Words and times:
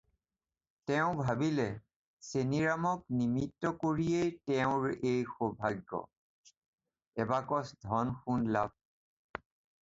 তেওঁ 0.91 1.09
ভাবিলে 1.25 1.65
চেনিৰামক 2.29 3.03
নিমিত্ত 3.19 3.71
কৰিয়েই 3.83 4.33
তেওঁৰ 4.53 4.89
এই 5.11 5.21
সৌভাগ্য, 5.35 6.01
এবাকচ 7.27 7.77
ধন-সোণ 7.91 8.51
লাভ। 8.59 8.77